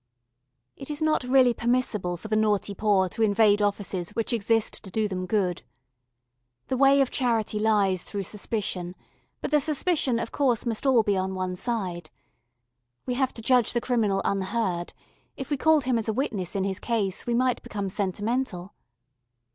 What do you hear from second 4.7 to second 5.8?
to do them good.